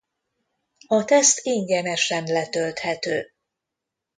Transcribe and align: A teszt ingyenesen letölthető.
A 0.87 1.05
teszt 1.05 1.45
ingyenesen 1.45 2.23
letölthető. 2.23 3.31